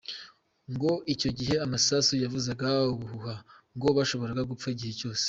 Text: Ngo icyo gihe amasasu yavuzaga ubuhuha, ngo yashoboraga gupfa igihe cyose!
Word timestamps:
Ngo 0.73 0.91
icyo 1.13 1.29
gihe 1.37 1.55
amasasu 1.65 2.11
yavuzaga 2.23 2.69
ubuhuha, 2.93 3.33
ngo 3.75 3.87
yashoboraga 3.97 4.47
gupfa 4.51 4.67
igihe 4.75 4.93
cyose! 4.99 5.19